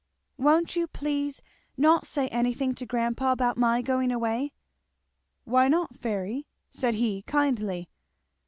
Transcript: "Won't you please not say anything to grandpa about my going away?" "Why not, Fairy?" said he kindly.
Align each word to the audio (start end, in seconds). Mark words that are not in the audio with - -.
"Won't 0.39 0.75
you 0.75 0.87
please 0.87 1.43
not 1.77 2.07
say 2.07 2.27
anything 2.29 2.73
to 2.73 2.87
grandpa 2.87 3.31
about 3.33 3.55
my 3.55 3.83
going 3.83 4.11
away?" 4.11 4.51
"Why 5.43 5.67
not, 5.67 5.95
Fairy?" 5.95 6.47
said 6.71 6.95
he 6.95 7.21
kindly. 7.27 7.87